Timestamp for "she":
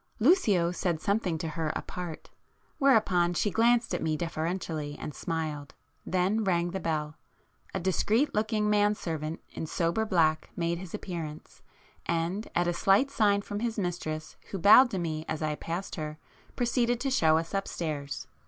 3.35-3.51